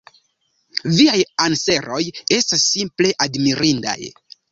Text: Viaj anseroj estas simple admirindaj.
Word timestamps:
Viaj 0.99 1.19
anseroj 1.45 1.99
estas 2.37 2.63
simple 2.71 3.13
admirindaj. 3.27 3.95